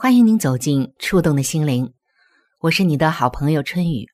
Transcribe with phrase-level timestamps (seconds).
[0.00, 1.92] 欢迎您走进触动的心灵，
[2.60, 4.08] 我是你的好朋友春雨。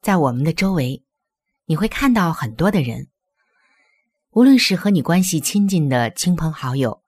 [0.00, 1.04] 在我们的周围，
[1.66, 3.08] 你会看到很多的人。
[4.30, 7.02] 无论是和你关系亲近的亲朋好友，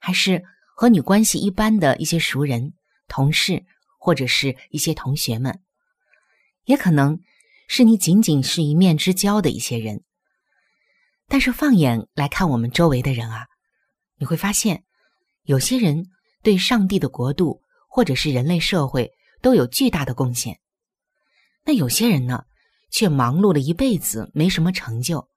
[0.00, 0.42] 还是
[0.74, 2.74] 和你关系一般的一些熟人、
[3.06, 3.64] 同事，
[4.00, 5.62] 或者是一些同学们，
[6.64, 7.20] 也可能
[7.68, 10.02] 是你仅仅是一面之交的一些人。
[11.28, 13.46] 但是放眼来看，我们周围的人啊，
[14.16, 14.82] 你会发现，
[15.44, 16.10] 有些人
[16.46, 19.10] 对上帝的国度或者是人类社会
[19.42, 20.60] 都有巨大的贡献，
[21.64, 22.44] 那有些人呢，
[22.88, 25.28] 却忙碌了一辈子，没什么成就。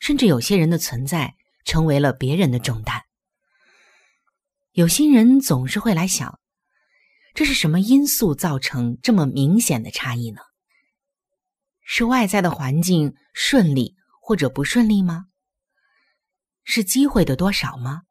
[0.00, 3.04] 甚至有些人的存在成为了别人的重担。
[4.72, 6.40] 有些人总是会来想，
[7.32, 10.40] 这是什么因素造成这么明显的差异呢？
[11.84, 15.26] 是外在的环境顺利或者不顺利吗？
[16.64, 18.02] 是机会的多少吗？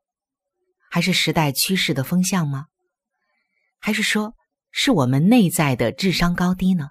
[0.90, 2.66] 还是时代趋势的风向吗？
[3.80, 4.34] 还是说
[4.72, 6.90] 是我们内在的智商高低呢？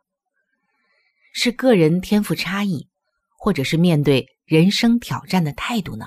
[1.33, 2.89] 是个人天赋差异，
[3.37, 4.27] 或者是面对？
[4.45, 6.07] 人生挑战的态度呢？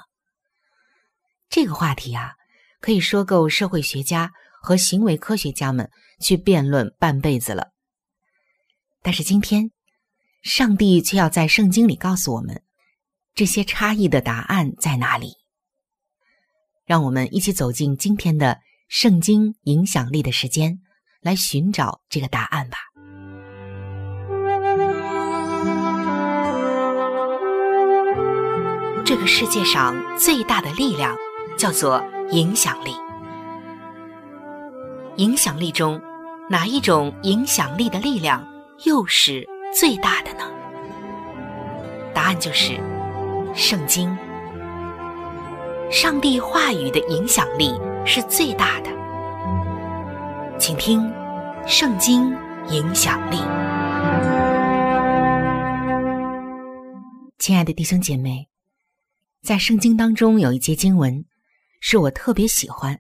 [1.48, 2.34] 这个话题啊，
[2.80, 4.32] 可以说够社会学家
[4.64, 7.68] 和行为科学家们去辩论半辈子了。
[9.04, 9.70] 但是今天，
[10.42, 12.64] 上帝却要在圣经里告诉我们，
[13.36, 15.34] 这些差异的答案在哪里？
[16.92, 18.60] 让我们一起走进今天的
[18.90, 20.82] 圣经影响力的时间，
[21.22, 22.80] 来寻找这个答案吧。
[29.06, 31.16] 这个世界上最大的力量
[31.58, 32.92] 叫做影响力。
[35.16, 36.02] 影响力中，
[36.50, 38.46] 哪一种影响力的力量
[38.84, 40.52] 又是最大的呢？
[42.14, 42.78] 答案就是
[43.56, 44.14] 圣经。
[45.92, 47.74] 上帝话语的影响力
[48.06, 48.90] 是最大的。
[50.58, 51.02] 请听
[51.68, 52.34] 《圣经
[52.70, 53.36] 影响力》。
[57.40, 58.48] 亲爱的弟兄姐妹。
[59.44, 61.26] 在圣经当中有一节经文，
[61.82, 62.98] 是我特别喜欢，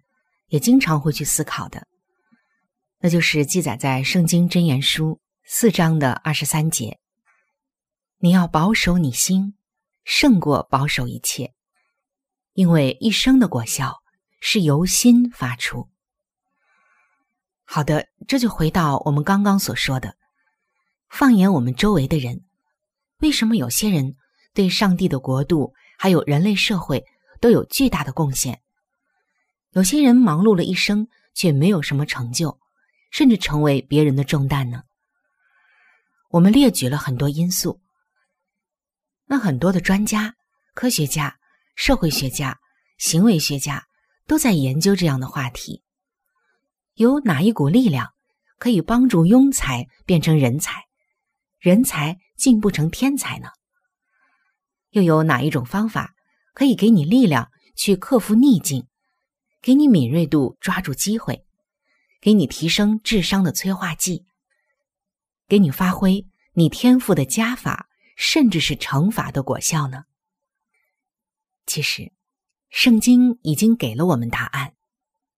[0.47, 1.87] 也经常会去思考的，
[2.99, 5.13] 那就是记载在《圣经真言书》
[5.45, 6.99] 四章的二十三节
[8.19, 9.53] ：“你要保守你心，
[10.03, 11.53] 胜过保守一切，
[12.61, 14.03] 因为一生的果效
[14.39, 15.89] 是由心发出。”
[17.65, 20.15] 好的，这就回到我们刚刚所说的，
[21.09, 22.45] 放眼我们周围的人，
[23.17, 24.15] 为什么有些人
[24.53, 25.73] 对上帝的国度？
[25.97, 27.03] 还有人类社会
[27.39, 28.61] 都有巨大的贡献。
[29.71, 32.59] 有些人忙碌了一生，却没有什么成就，
[33.09, 34.83] 甚至成为别人的重担呢。
[36.29, 37.81] 我们列举了很多因素。
[39.25, 40.35] 那很多的专家、
[40.75, 41.39] 科学家、
[41.75, 42.59] 社会学家、
[42.97, 43.85] 行为学家
[44.27, 45.83] 都在研究这样的话题：
[46.93, 48.09] 有哪一股力量
[48.57, 50.83] 可以帮助庸才变成人才，
[51.59, 53.49] 人才进步成天才呢？
[54.91, 56.13] 又有哪一种方法
[56.53, 58.87] 可以给你力量去克服逆境，
[59.61, 61.45] 给你敏锐度抓住机会，
[62.19, 64.25] 给你提升智商的催化剂，
[65.47, 67.87] 给你发挥你天赋的加法，
[68.17, 70.03] 甚至是乘法的果效呢？
[71.73, 72.11] 其实，
[72.69, 74.75] 圣经已经给了我们答案，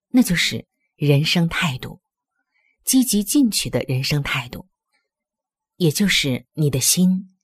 [0.07, 0.65] 那就是
[0.95, 2.01] 人生态度。
[2.83, 4.67] 积极进取的人生态度，
[5.75, 7.37] 也就是你的心。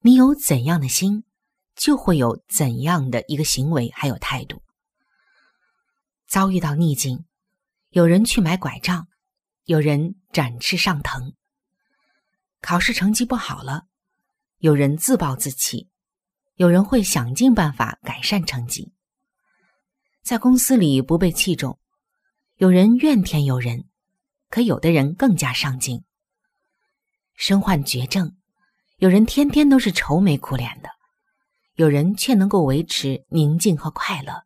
[0.00, 1.24] 你有怎样的心，
[1.74, 4.62] 就会有怎样的一个行为，还有态度。
[6.26, 7.24] 遭遇到逆境，
[7.88, 9.08] 有人去买拐杖，
[9.64, 11.32] 有人展翅上腾；
[12.60, 13.86] 考试成绩不好了，
[14.58, 15.88] 有人自暴自弃，
[16.54, 18.92] 有人会想尽办法改善成绩。
[20.22, 21.78] 在公司里不被器重，
[22.56, 23.84] 有人怨天尤人，
[24.48, 26.04] 可有的人更加上进。
[27.34, 28.36] 身患绝症，
[28.98, 30.90] 有人天天都是愁眉苦脸的，
[31.74, 34.44] 有人却能够维持宁静和快乐。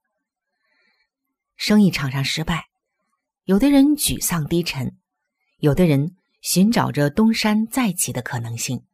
[1.57, 2.67] 生意场上失败，
[3.45, 4.97] 有的人沮丧低沉，
[5.59, 8.85] 有的人寻找着东山再起的可能性。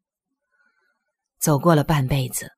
[1.38, 2.53] 走过了半辈子，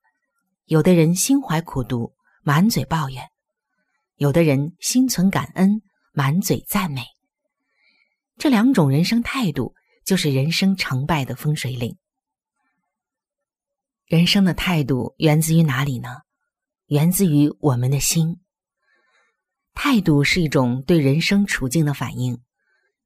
[0.67, 3.23] 有的人心怀苦毒，满嘴抱怨；
[4.17, 5.83] 有的人心存感恩，
[6.13, 7.03] 满嘴赞美。
[8.39, 9.75] 这两种人生态度，
[10.07, 11.99] 就是人生成败的分水岭。
[14.07, 16.23] 人生的态度源自于哪里呢？
[16.87, 18.41] 源自于我们的心。
[19.75, 22.41] 态度是一种对人生处境的反应，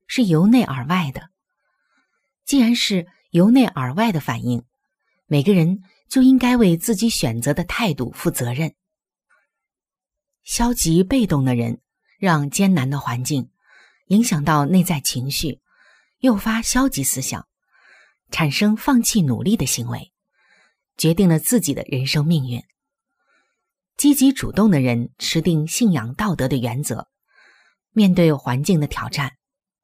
[0.06, 1.30] 是由内而外的。
[2.44, 4.64] 既然是由内而外的反应，
[5.26, 8.74] 每个人就应该为自己选择的态度负责任。
[10.42, 11.80] 消极被动的人，
[12.18, 13.50] 让艰难的环境
[14.06, 15.60] 影响到内在情绪，
[16.20, 17.46] 诱发消极思想，
[18.30, 20.12] 产生放弃努力的行为，
[20.96, 22.62] 决定了自己的人生命运。
[23.98, 27.08] 积极主动的人持定信仰道德的原则，
[27.92, 29.36] 面对环境的挑战，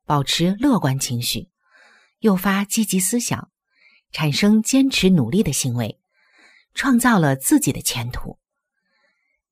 [0.07, 1.51] 保持乐观情绪，
[2.21, 3.51] 诱发积极思想，
[4.13, 6.01] 产生坚持努力的行为，
[6.75, 8.39] 创造了自己的前途。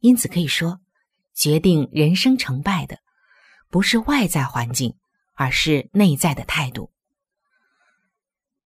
[0.01, 0.81] 因此可以说，
[1.35, 2.99] 决定人生成败的
[3.71, 4.97] 不是外在环境，
[5.35, 6.93] 而是内在的态度。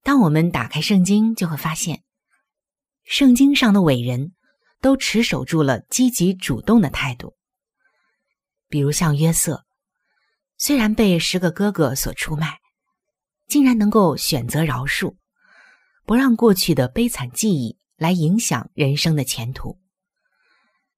[0.01, 2.03] 当我们打开圣经，就会发现，
[3.03, 4.31] 圣经上的伟人。
[4.81, 7.35] 都持守住了积极主动的态度。
[8.69, 9.65] 比如像约瑟，
[10.57, 12.59] 虽然被十个哥哥所出卖，
[13.47, 15.15] 竟然能够选择饶恕，
[16.05, 19.79] 不让过去的悲惨记忆来影响人生的前途。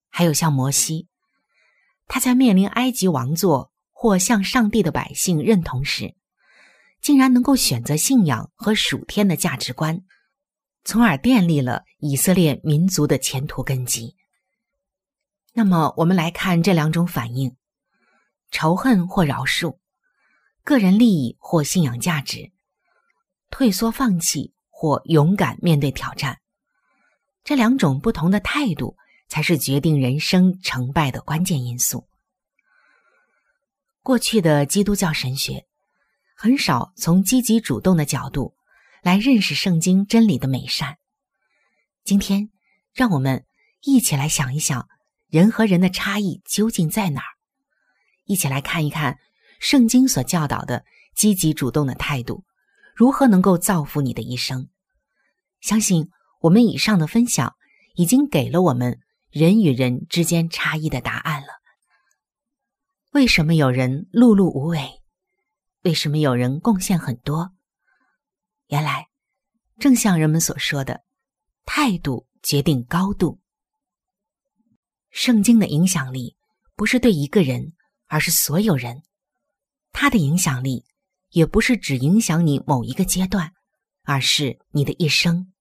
[0.10, 1.08] 还有像摩西，
[2.08, 6.16] 他在面临埃及王座或向上帝的百姓认同时，
[7.02, 10.04] 竟然能够选择信仰和属天的价值观。
[10.84, 14.16] 从而奠立了以色列民族的前途根基。
[15.52, 17.58] 那么，我们来看这两种反应：
[18.52, 19.80] 仇恨或饶恕，
[20.64, 22.54] 个人利益或信仰价值，
[23.50, 26.40] 退缩放弃或勇敢面对挑战。
[27.48, 28.98] 这两种不同的态度，
[29.30, 32.06] 才是决定人生成败的关键因素。
[34.04, 35.66] 过去的基督教神学
[36.36, 38.54] 很少从积极主动的角度。
[39.02, 40.98] 来认识圣经真理的美善。
[42.04, 42.50] 今天，
[42.94, 43.46] 让我们
[43.82, 44.86] 一起来想一想，
[45.30, 47.32] 人和人的差异究竟在哪儿？
[48.26, 49.18] 一起来看一看
[49.62, 50.84] 圣经所教导的
[51.16, 52.44] 积极主动的态度，
[52.94, 54.68] 如何能够造福你的一生。
[55.62, 56.10] 相信
[56.42, 57.56] 我们以上的分享
[57.96, 59.00] 已经给了我们
[59.30, 61.48] 人与人之间差异的答案了。
[63.12, 65.02] 为什么有人碌碌无为？
[65.84, 67.52] 为什么有人贡献很多？
[68.68, 69.08] 原来，
[69.80, 71.04] 正像人们所说的，
[71.66, 73.40] 态度决定高度。
[75.10, 76.36] 圣经的影响力
[76.76, 77.74] 不是对一个人，
[78.08, 79.02] 而是所有人。
[79.92, 80.86] 它的影响力
[81.30, 83.54] 也不是只影响你某一个阶段，
[84.04, 85.54] 而是你的一生。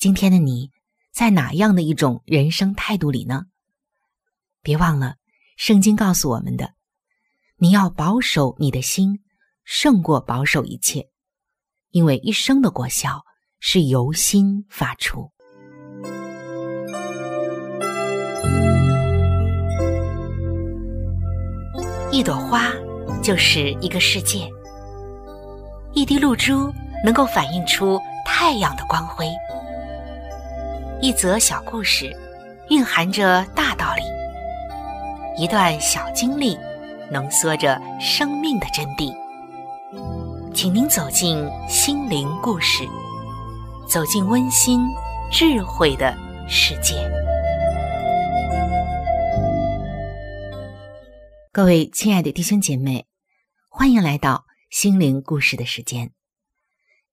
[0.00, 0.70] 今天的你
[1.12, 3.42] 在哪样的一种人生态度里呢？
[4.62, 5.16] 别忘了，
[5.58, 6.72] 圣经告诉我们的：
[7.58, 9.20] 你要保守你的心，
[9.62, 11.10] 胜过保守一切。
[11.90, 13.26] 因为一生的果效
[13.58, 15.30] 是由心发出。
[22.10, 22.72] 一朵花
[23.22, 24.48] 就是一个世界，
[25.92, 26.72] 一滴露珠
[27.04, 29.26] 能够反映出太阳的光辉，
[31.02, 32.14] 一则小故事
[32.68, 34.02] 蕴含着大道理，
[35.42, 36.58] 一段小经历
[37.10, 39.10] 浓缩着生命的真谛。
[40.54, 42.86] 请您走进心灵故事，
[43.88, 44.80] 走进温馨
[45.32, 46.14] 智慧的
[46.46, 47.10] 世界。
[51.50, 53.06] 各位亲爱的弟兄姐妹，
[53.70, 56.10] 欢迎来到心灵故事的时间。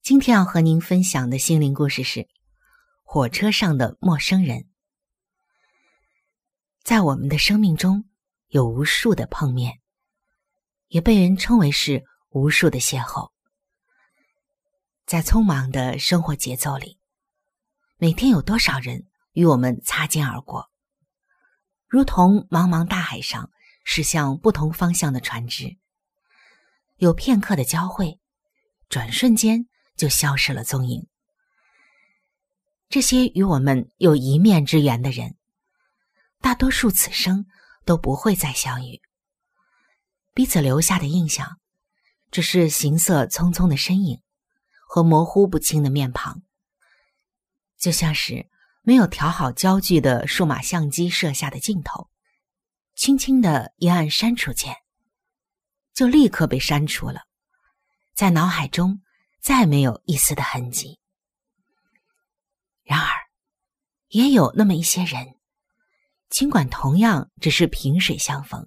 [0.03, 2.19] 今天要和您分享的心灵故事是
[3.09, 4.57] 《火车上的陌生人》。
[6.83, 8.03] 在我们的生命中，
[8.49, 9.79] 有无数的碰面，
[10.89, 12.03] 也被人称为是。
[12.31, 13.31] 无数的邂逅。
[15.05, 16.99] 在匆忙的生活节奏里，
[17.95, 20.69] 每天有多少人与我们擦肩而过，
[21.87, 23.49] 如同茫茫大海上
[23.85, 25.77] 驶向不同方向的船只，
[26.97, 28.19] 有片刻的交汇，
[28.89, 31.07] 转瞬间就消失了踪影。
[32.89, 35.35] 这些与我们有一面之缘的人，
[36.41, 37.45] 大多数此生
[37.85, 39.01] 都不会再相遇，
[40.33, 41.57] 彼此留下的印象，
[42.31, 44.21] 只是行色匆匆的身影。
[44.89, 46.43] 和模糊不清的面庞，
[47.77, 48.49] 就像是
[48.83, 52.09] 没有调好焦距的数码相机摄下的镜头，
[52.95, 54.77] 轻轻的一按删除键，
[55.93, 57.23] 就立刻被删除了，
[58.15, 59.01] 在脑海中
[59.41, 61.01] 再没有一丝的痕迹。
[62.87, 63.09] 然而，
[64.07, 65.35] 也有那么一些人，
[66.29, 68.65] 尽管同样只是萍水相逢，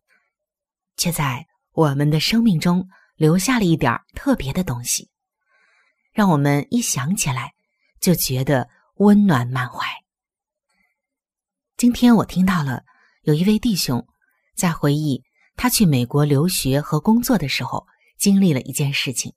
[0.99, 2.87] 却在我们的生命中
[3.17, 5.09] 留下了一点特别的东西。
[6.13, 7.55] 让我们一想起来
[7.99, 9.87] 就觉得温暖满怀。
[11.79, 12.85] 今天我听到了
[13.23, 14.07] 有一位弟兄
[14.55, 15.25] 在回忆
[15.57, 17.87] 他去美国留学和工作的时候
[18.19, 19.33] 经历了一件事情，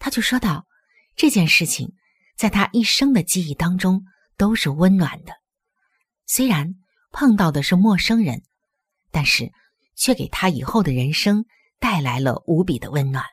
[0.00, 0.66] 他就说到
[1.14, 1.94] 这件事情
[2.36, 4.04] 在他一生的记忆当中
[4.36, 5.34] 都是温暖的，
[6.26, 6.74] 虽然
[7.10, 8.42] 碰到的是陌生人，
[9.10, 9.52] 但是
[9.94, 11.46] 却给他以后的人生
[11.78, 13.24] 带来了无比的温暖。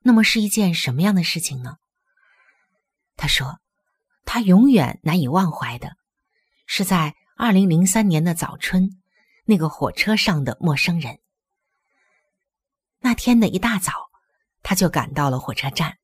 [0.00, 1.76] 那么是一件什么样的事情呢？
[3.16, 3.60] 他说，
[4.24, 5.96] 他永远难以忘怀的，
[6.66, 9.02] 是在二零零三年的早春，
[9.44, 11.20] 那个火车上的陌生人。
[13.00, 13.92] 那天的一大早，
[14.62, 15.98] 他就赶到了火车站，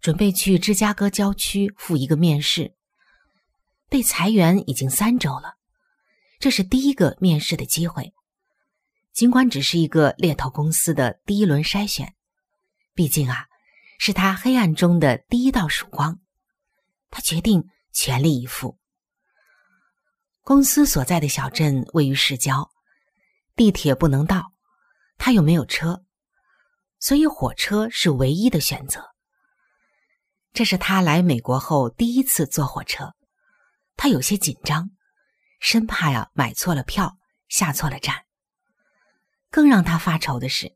[0.00, 2.74] 准备去芝加哥郊区赴一个面试。
[3.88, 5.54] 被裁员已经三周了，
[6.38, 8.12] 这是第一个面试的机会，
[9.12, 12.14] 尽管只是一个猎头公司的第一轮筛选。
[12.94, 13.46] 毕竟啊，
[13.98, 16.18] 是他黑暗中的第一道曙光。
[17.10, 18.78] 他决定全力以赴。
[20.42, 22.70] 公司所在的小镇位于市郊，
[23.54, 24.52] 地铁不能到，
[25.16, 26.04] 他又没有车，
[26.98, 29.15] 所以火车是唯一的选择。
[30.56, 33.14] 这是他来美国后第一次坐火车，
[33.96, 34.90] 他有些紧张，
[35.60, 38.24] 生怕呀买错了票，下错了站。
[39.50, 40.74] 更让他发愁的是，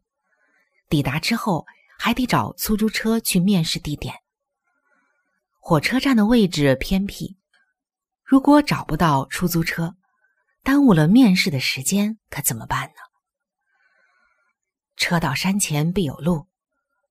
[0.88, 1.66] 抵达之后。
[2.02, 4.14] 还得找出租车去面试地点。
[5.58, 7.36] 火车站的位置偏僻，
[8.24, 9.96] 如果找不到出租车，
[10.62, 12.94] 耽误了面试的时间，可怎么办呢？
[14.96, 16.48] 车到山前必有路，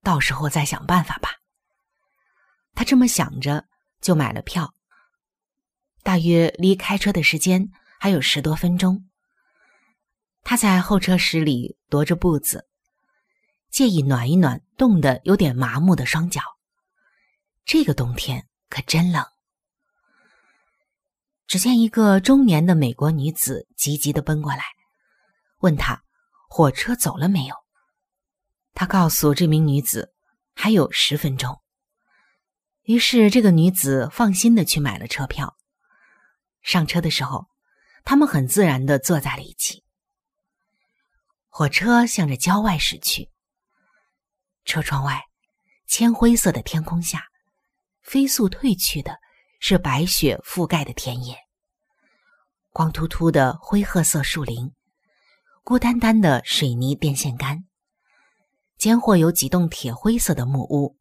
[0.02, 1.39] 到时候再想办法吧。
[2.76, 3.66] 他这么想着，
[4.02, 4.74] 就买了票。
[6.04, 9.10] 大约离开车的时间还有十多分钟，
[10.44, 12.68] 他在候车室里踱着步子。
[13.70, 16.42] 借意暖一暖冻得有点麻木的双脚。
[17.66, 19.24] 这个冬天可真冷。
[21.46, 24.64] 只见一个中年的美国女子急急的奔过来，
[25.60, 26.02] 问他
[26.50, 27.56] 火车走了没有。
[28.74, 30.14] 他告诉这名女子
[30.56, 31.62] 还有十分钟。
[32.90, 35.56] 于是这个女子放心的去买了车票。
[36.64, 37.46] 上车的时候，
[38.04, 39.84] 他们很自然的坐在了一起。
[41.50, 43.30] 火车向着郊外驶去。
[44.66, 45.22] 车窗外，
[45.86, 47.28] 铅灰色的天空下，
[48.02, 49.20] 飞速褪去的
[49.60, 51.38] 是白雪覆盖的田野，
[52.72, 54.74] 光秃秃的灰褐色树林，
[55.64, 57.66] 孤单单的水泥电线杆，
[58.80, 60.99] 间或有几栋铁灰色的木屋。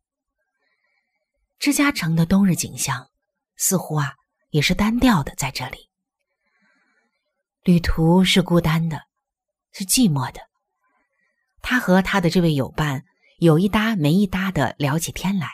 [1.59, 3.11] 芝加城的冬日景象，
[3.57, 4.15] 似乎啊
[4.51, 5.89] 也是单调的，在这里。
[7.63, 9.03] 旅途是孤单的，
[9.73, 10.41] 是寂寞的。
[11.61, 13.05] 他和他的这位友伴。
[13.41, 15.49] 有一搭没一搭的聊起天来。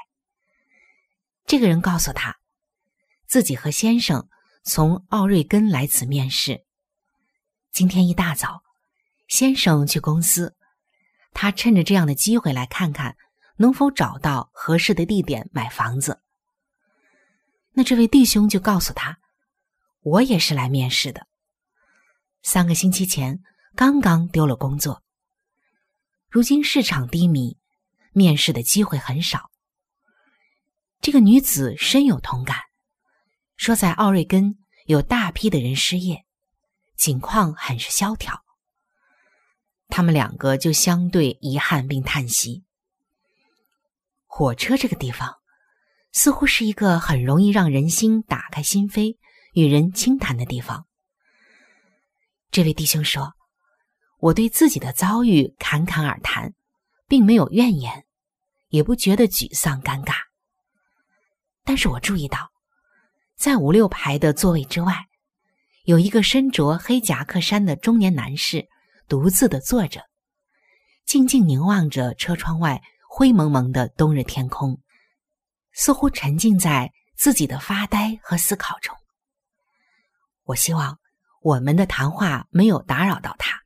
[1.44, 2.38] 这个人告诉他，
[3.26, 4.26] 自己和先生
[4.64, 6.64] 从奥瑞根来此面试。
[7.72, 8.62] 今天一大早，
[9.28, 10.56] 先生去公司，
[11.34, 13.18] 他趁着这样的机会来看看
[13.56, 16.22] 能否找到合适的地点买房子。
[17.72, 19.18] 那这位弟兄就告诉他
[20.02, 21.26] ：“我也是来面试的，
[22.42, 23.40] 三个星期前
[23.74, 25.02] 刚刚丢了工作，
[26.28, 27.58] 如今市场低迷。”
[28.16, 29.50] 面试的机会很少。
[31.00, 32.60] 这个女子深有同感，
[33.56, 34.56] 说在奥瑞根
[34.86, 36.24] 有大批的人失业，
[36.96, 38.44] 情况很是萧条。
[39.88, 42.62] 他们两个就相对遗憾并叹息。
[44.36, 45.36] 火车这个地方，
[46.10, 49.16] 似乎是一个很容易让人心打开心扉、
[49.52, 50.88] 与人倾谈的地方。
[52.50, 53.34] 这位弟兄说
[54.18, 56.52] ：“我对自己的遭遇侃侃而谈。”
[57.06, 58.06] 并没有怨言，
[58.70, 60.14] 也不觉得沮丧尴尬。
[61.62, 62.50] 但是我注意到，
[63.36, 65.06] 在五六排的座位之外，
[65.84, 68.66] 有一个身着黑夹克衫的中年男士
[69.06, 70.00] 独自的坐着，
[71.06, 72.82] 静静凝望着车窗外
[73.16, 74.82] 灰蒙蒙的冬日天空，
[75.70, 78.92] 似乎沉浸在自己的发呆和思考中。
[80.42, 80.98] 我希望
[81.40, 83.62] 我们的谈话没有打扰到他。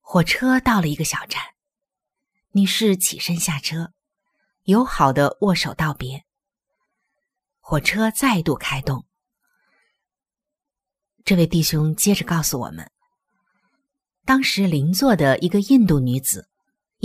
[0.00, 1.42] 火车到了一个小站，
[2.52, 3.92] 女士起身下车，
[4.62, 6.24] 友好的握手道别。
[7.60, 9.04] 火车再度开动。
[11.22, 12.90] 这位弟兄接着告诉我们，
[14.24, 16.48] 当时邻座的一个印度女子，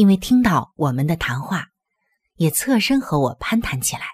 [0.01, 1.67] 因为听到我们的谈话，
[2.34, 4.08] 也侧身和我攀谈起来。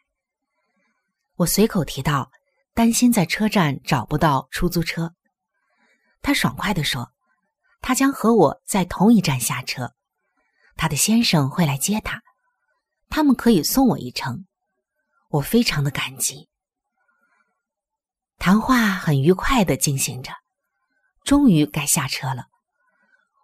[1.38, 2.30] 我随口提到，
[2.74, 5.14] 担心在车站找不到出租车，
[6.22, 7.14] 他爽快地说。
[7.80, 9.94] 他将和我在同一站下车，
[10.76, 12.22] 他的先生会来接他，
[13.08, 14.46] 他们可以送我一程，
[15.30, 16.50] 我非常的感激。
[18.38, 20.34] 谈话很愉快的进行着，
[21.24, 22.48] 终于该下车了。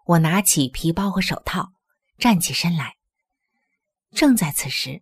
[0.07, 1.71] 我拿起皮包和手套，
[2.17, 2.95] 站起身来。
[4.11, 5.01] 正在此时，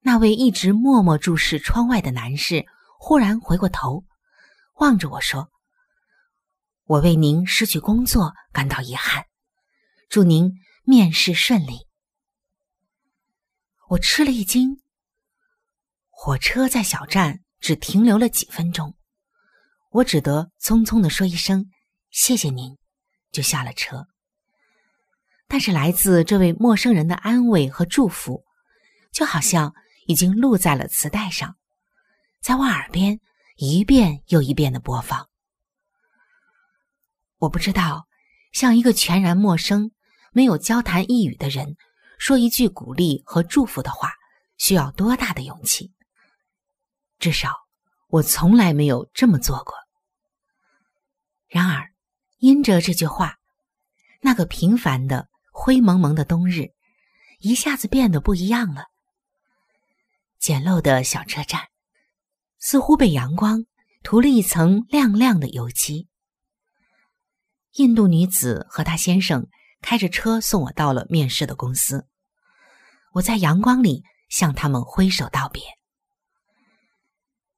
[0.00, 2.66] 那位一直默默注视窗外的男士
[2.98, 4.04] 忽然回过头，
[4.74, 5.50] 望着我说。
[6.84, 9.26] 我为您失去工作感到遗憾，
[10.08, 10.52] 祝您
[10.84, 11.86] 面试顺利。
[13.88, 14.82] 我吃了一惊。
[16.08, 18.96] 火车在小站只停留了几分钟，
[19.90, 21.70] 我只得匆匆的说一声
[22.10, 22.76] “谢谢您”，
[23.30, 24.08] 就下了车。
[25.48, 28.44] 但是来自这位陌生人的安慰和祝福，
[29.10, 29.74] 就好像
[30.06, 31.56] 已经录在了磁带上，
[32.40, 33.18] 在我耳边
[33.56, 35.28] 一遍又一遍的播放。
[37.38, 38.06] 我不知道，
[38.52, 39.90] 向一个全然陌生、
[40.32, 41.76] 没有交谈一语的人
[42.18, 44.12] 说一句鼓励和祝福的话，
[44.58, 45.92] 需要多大的勇气。
[47.18, 47.52] 至少，
[48.08, 49.74] 我从来没有这么做过。
[51.46, 51.90] 然而，
[52.36, 53.38] 因着这句话，
[54.20, 55.28] 那个平凡的
[55.60, 56.72] 灰蒙蒙的冬日
[57.40, 58.84] 一下子变得不一样了。
[60.38, 61.66] 简陋的小车站
[62.60, 63.66] 似乎被阳光
[64.04, 66.06] 涂了一层亮亮的油漆。
[67.72, 69.48] 印度女子和她先生
[69.82, 72.06] 开着车送我到了面试的公司。
[73.14, 75.62] 我在阳光里向他们挥手道别，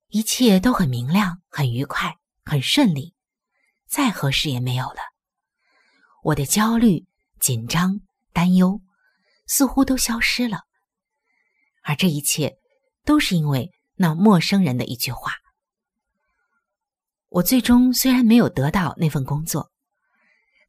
[0.09, 3.15] 一切都很明亮、很愉快、很顺利，
[3.87, 5.01] 再合适也没有了。
[6.23, 7.07] 我的焦虑、
[7.41, 8.01] 紧张、
[8.33, 8.81] 担忧
[9.47, 10.61] 似乎都消失了，
[11.83, 12.59] 而这一切
[13.05, 15.33] 都是因为那陌生人的一句话。
[17.29, 19.73] 我最终虽然没有得到那份工作。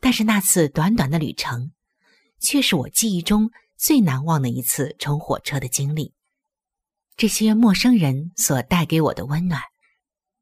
[0.03, 1.73] 但是那次短短的旅程，
[2.39, 6.15] 却是我记忆中最难忘的一次乘火车的经历。
[7.15, 9.61] 这些陌生人所带给我的温暖，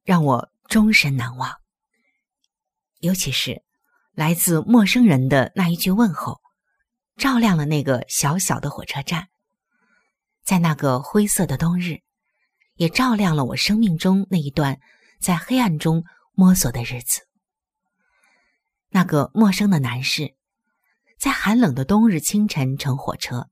[0.05, 1.57] 让我终身难忘。
[2.99, 3.61] 尤其是
[4.19, 6.41] 来自陌生人的那一句问候，
[7.15, 9.29] 照亮了那个小小的火车站。
[10.43, 12.01] 在那个灰色的冬日，
[12.73, 14.77] 也照亮了我生命中那一段
[15.21, 16.03] 在黑暗中
[16.33, 17.21] 摸索的日子。
[18.89, 20.35] 那个陌生的男士，
[21.17, 23.49] 在寒冷的冬日清晨乘火车，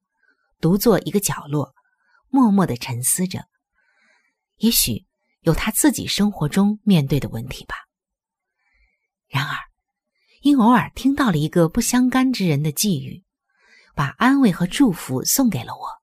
[0.60, 1.74] 独坐一个角落，
[2.28, 3.46] 默默的沉思着。
[4.58, 5.06] 也许
[5.40, 7.76] 有他自己生活中面对的问题吧。
[9.30, 9.56] 然而，
[10.48, 13.24] 因偶尔听到了一个不相干之人的寄语，
[13.94, 16.02] 把安慰和祝福送给了我。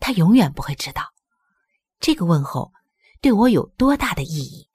[0.00, 1.12] 他永远不会知道，
[2.00, 2.72] 这个问候
[3.20, 4.68] 对我有多大的意义。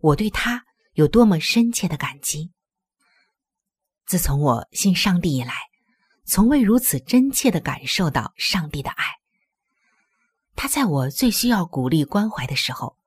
[0.00, 0.64] 我对他。
[0.94, 2.52] 有多么深切的感激！
[4.04, 5.54] 自从我信上帝以来，
[6.26, 9.06] 从未如此真切的感受到上帝的爱。
[10.54, 12.98] 他在我最需要鼓励关怀的时候，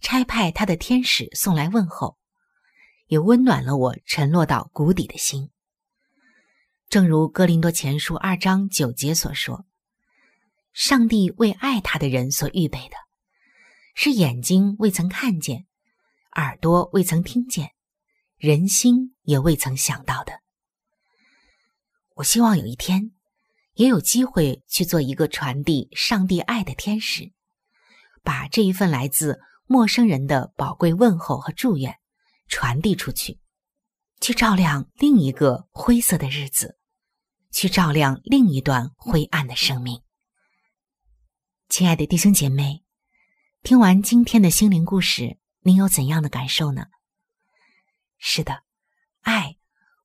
[0.00, 2.18] 差派他的天使送来问候，
[3.12, 5.50] 也温暖了我沉落到谷底的心。
[6.88, 9.66] 正如哥林多前书二章九节所说
[10.72, 12.96] ：“上帝为爱他的人所预备的，
[13.94, 15.66] 是眼睛未曾看见。”
[16.36, 17.72] 耳朵未曾听见，
[18.38, 20.40] 人心也未曾想到的。
[22.14, 23.12] 我希望有一天，
[23.74, 27.30] 也有机会去做一个传递上帝爱的天使，
[28.22, 31.98] 把这一份来自陌生人的宝贵问候和祝愿
[32.52, 33.40] 传递出去，
[34.20, 36.78] 去照亮另一个灰色的日子，
[37.50, 40.02] 去照亮另一段灰暗的生命。
[41.70, 42.84] 亲爱的弟兄姐妹，
[43.62, 45.38] 听完今天的心灵故事。
[45.60, 46.88] 您有怎样的感受呢？
[48.18, 48.64] 是的，
[49.22, 49.56] 爱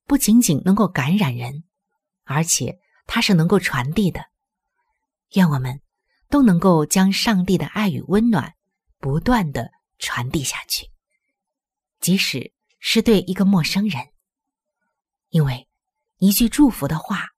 [0.06, 1.64] 不仅仅能够感染人，
[2.24, 4.24] 而且它是能够传递的。
[5.34, 5.82] 愿我们
[6.30, 8.54] 都能够将上帝的爱与温暖
[8.96, 10.90] 不断的传递下去，
[12.00, 14.02] 即使是对一个陌生人，
[15.30, 15.66] 因为
[16.18, 17.28] 一句祝福的话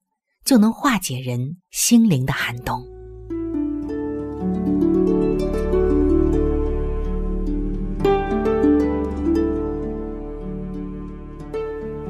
[0.44, 2.86] 就能化解人心灵的寒冬。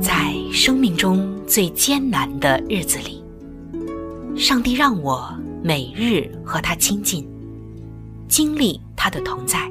[0.01, 3.25] 在生命中最艰难的日子里，
[4.37, 5.39] 上帝让我。
[5.63, 7.29] 每日和他亲近，
[8.31, 9.71] 经历他的同在，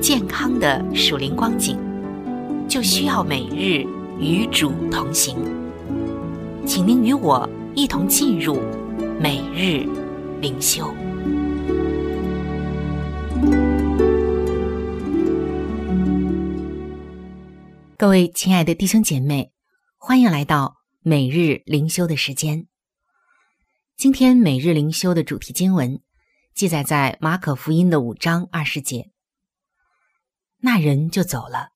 [0.00, 1.78] 健康的属灵光景，
[2.66, 3.84] 就需要每日
[4.18, 5.36] 与主同行。
[6.66, 8.58] 请您与我一同进入
[9.20, 9.86] 每日
[10.40, 10.90] 灵修。
[17.98, 19.52] 各位亲爱的弟兄姐妹，
[19.98, 22.66] 欢迎来到每日灵修的时间。
[23.98, 26.00] 今天每日灵修的主题经文
[26.54, 29.10] 记载在马可福音的五章二十节。
[30.60, 31.70] 那人就走了，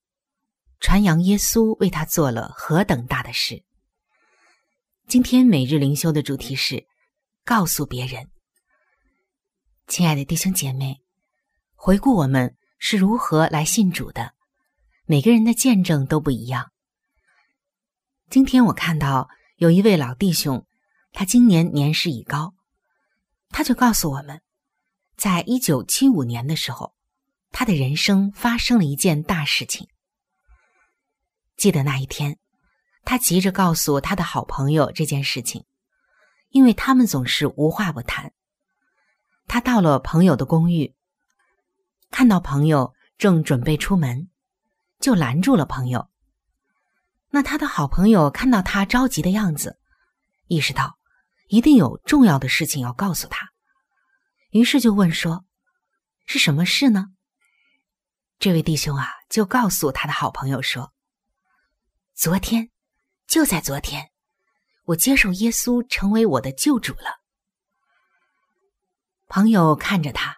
[0.81, 3.64] 传扬耶稣为他做了何等大的事。
[5.09, 6.87] 今天每日灵修的主题是
[7.44, 8.31] 告诉别人。
[9.87, 11.01] 亲爱的弟兄姐妹，
[11.75, 14.35] 回顾我们是如何来信主的，
[15.07, 16.70] 每个人的见证都不一样。
[18.31, 20.66] 今天我看到有一位老弟兄。
[21.16, 22.55] 他今年年事已高，
[23.51, 24.42] 他就告诉我们，
[25.16, 26.93] 在一九七五年的时候，
[27.56, 29.88] 他的人生发生了一件大事情。
[31.56, 32.36] 记得那一天，
[33.04, 35.64] 他急着告诉他的好朋友这件事情，
[36.48, 38.32] 因为他们总是无话不谈。
[39.46, 40.96] 他到了朋友的公寓，
[42.10, 44.28] 看到朋友正准备出门，
[44.98, 46.10] 就拦住了朋友。
[47.30, 49.78] 那他的好朋友看到他着急的样子，
[50.48, 50.98] 意识到。
[51.48, 53.50] 一定有重要的事情要告诉他，
[54.50, 55.44] 于是就问说
[56.24, 57.08] ：“是什么事呢？”
[58.38, 60.92] 这位弟兄啊，就告诉他的好朋友说
[62.14, 62.70] ：“昨天，
[63.27, 64.11] 就在昨天，
[64.85, 67.23] 我接受耶稣成为我的救主了。”
[69.29, 70.37] 朋友看着他，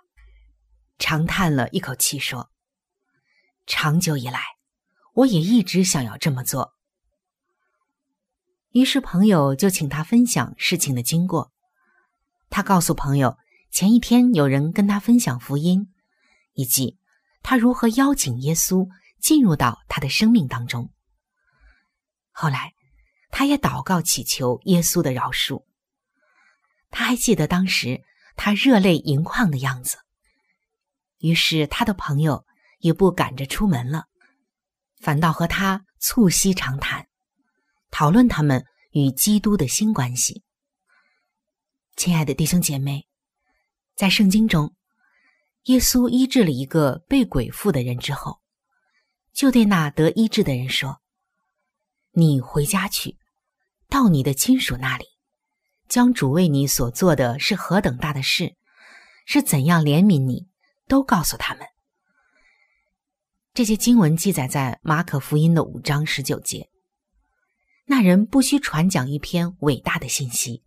[0.99, 2.51] 长叹了一口气说
[3.67, 4.41] ：“长久以来，
[5.15, 6.75] 我也一直想要这么做。”
[8.71, 11.53] 于是朋友就请他分享事情的经过。
[12.51, 13.37] 他告诉朋友，
[13.71, 15.93] 前一天有人跟他分享福音，
[16.53, 16.99] 以及
[17.49, 18.89] 他如何邀请耶稣
[19.21, 20.91] 进入到他的生命当中。
[22.33, 22.75] 后来，
[23.31, 25.65] 他也祷告祈求耶稣的饶恕。
[26.91, 28.03] 他还记得当时
[28.35, 29.99] 他热泪盈眶的样子。
[31.19, 32.45] 于是他的朋友
[32.81, 34.07] 也不赶着出门了，
[34.99, 37.07] 反倒和他促膝长谈。
[37.93, 40.43] 讨论他们与基督的新关系。
[41.95, 43.07] 亲爱的弟兄姐妹，
[43.95, 44.75] 在圣经中，
[45.66, 48.40] 耶稣医治了一个被鬼附的人之后，
[49.33, 51.00] 就对那得医治的人说
[52.14, 53.16] ：“你回家去，
[53.88, 55.05] 到你的亲属那里，
[55.88, 58.55] 将主为你所做的是何等大的事，
[59.26, 60.46] 是怎样怜悯你，
[60.87, 61.66] 都告诉他们。”
[63.52, 66.68] 这些经文记载在马可福音的五章十九节。
[67.87, 70.62] 那人不需传讲一篇伟大的信息，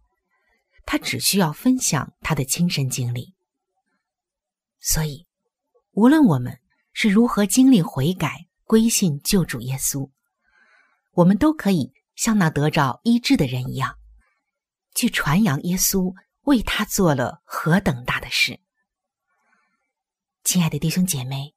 [0.85, 3.33] 他只需要分享他的亲身经历。
[4.79, 5.27] 所以，
[5.91, 6.59] 无论我们
[6.93, 10.09] 是如何经历悔改、归信救主耶稣，
[11.13, 13.97] 我们都可以像那得着医治的人一样，
[14.95, 16.13] 去传扬耶稣
[16.43, 18.59] 为他做了何等大的事。
[20.43, 21.53] 亲爱的弟兄姐妹，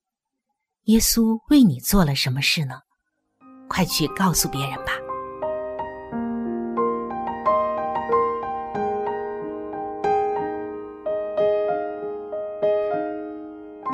[0.84, 2.80] 耶稣为你做了什么事呢？
[3.68, 5.01] 快去告诉别人吧。